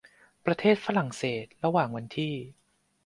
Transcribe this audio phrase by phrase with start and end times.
[0.45, 2.33] ประเทศฝรั่งเศส ระหว่างวันที่